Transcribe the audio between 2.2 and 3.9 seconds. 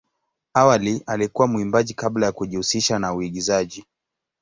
ya kujihusisha na uigizaji.